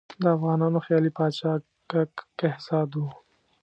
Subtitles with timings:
[0.21, 1.53] د افغانانو خیالي پاچا
[1.91, 3.07] کک کهزاد وو.